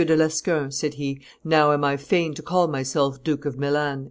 [0.03, 3.99] de Lescun," said he, "now am I fain to call myself Duke of Milan."